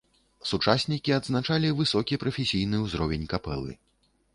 Сучаснікі 0.51 1.13
адзначалі 1.19 1.73
высокі 1.83 2.21
прафесійны 2.27 2.85
ўзровень 2.87 3.33
капэлы. 3.37 3.83